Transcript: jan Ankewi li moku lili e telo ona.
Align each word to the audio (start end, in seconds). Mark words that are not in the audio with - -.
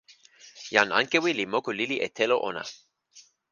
jan 0.75 0.89
Ankewi 0.99 1.31
li 1.37 1.45
moku 1.53 1.71
lili 1.79 1.97
e 2.05 2.09
telo 2.17 2.35
ona. 2.49 2.63